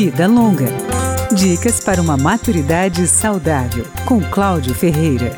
[0.00, 0.68] Vida Longa.
[1.34, 5.32] Dicas para uma maturidade saudável, com Cláudio Ferreira.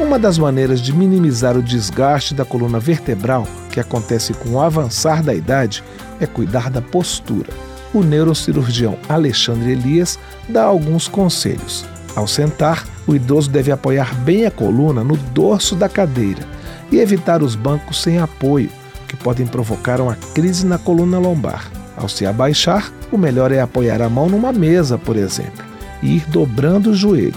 [0.00, 5.22] Uma das maneiras de minimizar o desgaste da coluna vertebral, que acontece com o avançar
[5.22, 5.84] da idade,
[6.18, 7.52] é cuidar da postura.
[7.94, 10.18] O neurocirurgião Alexandre Elias
[10.48, 11.86] dá alguns conselhos.
[12.16, 16.42] Ao sentar, o idoso deve apoiar bem a coluna no dorso da cadeira
[16.90, 18.68] e evitar os bancos sem apoio,
[19.06, 21.85] que podem provocar uma crise na coluna lombar.
[21.96, 25.64] Ao se abaixar, o melhor é apoiar a mão numa mesa, por exemplo,
[26.02, 27.34] e ir dobrando o joelho.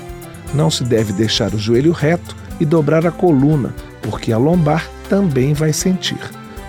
[0.53, 5.53] Não se deve deixar o joelho reto e dobrar a coluna, porque a lombar também
[5.53, 6.19] vai sentir.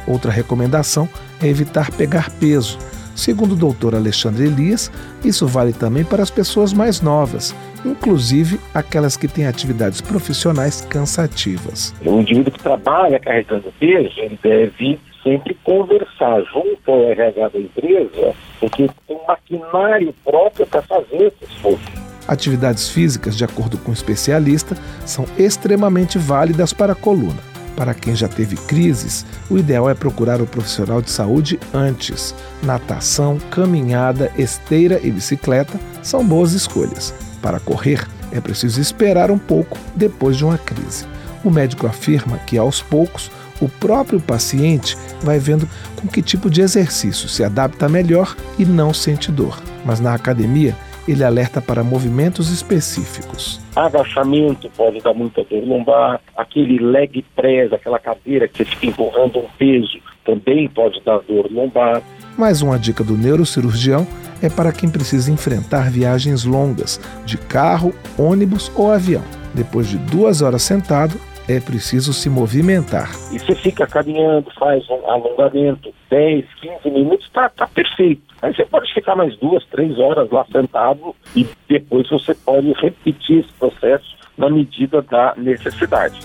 [0.06, 1.08] Outra recomendação
[1.42, 2.78] é evitar pegar peso.
[3.14, 4.90] Segundo o doutor Alexandre Elias,
[5.24, 7.54] isso vale também para as pessoas mais novas,
[7.84, 11.94] inclusive aquelas que têm atividades profissionais cansativas.
[12.04, 18.34] O indivíduo que trabalha carregando peso, ele deve sempre conversar junto ao RH da empresa,
[18.58, 22.00] porque tem um maquinário próprio para fazer esse esforço.
[22.26, 27.50] Atividades físicas, de acordo com o especialista, são extremamente válidas para a coluna.
[27.76, 32.34] Para quem já teve crises, o ideal é procurar o profissional de saúde antes.
[32.62, 37.14] Natação, caminhada, esteira e bicicleta são boas escolhas.
[37.40, 41.06] Para correr, é preciso esperar um pouco depois de uma crise.
[41.42, 45.68] O médico afirma que, aos poucos, o próprio paciente vai vendo
[46.00, 49.60] com que tipo de exercício se adapta melhor e não sente dor.
[49.84, 50.74] Mas na academia,
[51.06, 53.60] ele alerta para movimentos específicos.
[53.74, 59.38] Agachamento pode dar muita dor lombar, aquele leg press, aquela cadeira que você fica empurrando
[59.38, 62.02] um peso, também pode dar dor lombar.
[62.36, 64.06] Mais uma dica do neurocirurgião
[64.42, 69.22] é para quem precisa enfrentar viagens longas, de carro, ônibus ou avião.
[69.52, 71.20] Depois de duas horas sentado,
[71.50, 73.10] é preciso se movimentar.
[73.32, 78.22] E você fica caminhando, faz um alongamento, 10, 15 minutos, está tá perfeito.
[78.42, 83.40] Aí você pode ficar mais duas, três horas lá sentado e depois você pode repetir
[83.40, 86.20] esse processo na medida da necessidade.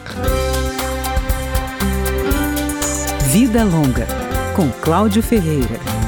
[3.32, 4.08] Vida Longa,
[4.56, 6.05] com Cláudio Ferreira.